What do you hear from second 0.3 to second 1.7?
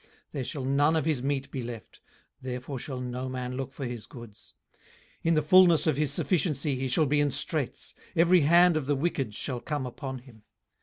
There shall none of his meat be